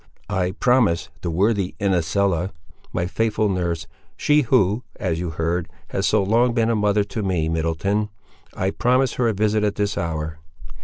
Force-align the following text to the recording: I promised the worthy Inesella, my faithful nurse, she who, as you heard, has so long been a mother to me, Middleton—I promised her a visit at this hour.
I 0.31 0.53
promised 0.53 1.09
the 1.21 1.29
worthy 1.29 1.75
Inesella, 1.79 2.49
my 2.91 3.05
faithful 3.05 3.49
nurse, 3.49 3.85
she 4.17 4.41
who, 4.41 4.81
as 4.95 5.19
you 5.19 5.29
heard, 5.29 5.69
has 5.89 6.07
so 6.07 6.23
long 6.23 6.55
been 6.55 6.71
a 6.71 6.75
mother 6.75 7.03
to 7.03 7.21
me, 7.21 7.47
Middleton—I 7.47 8.71
promised 8.71 9.13
her 9.17 9.27
a 9.27 9.33
visit 9.33 9.63
at 9.63 9.75
this 9.75 9.99
hour. 9.99 10.39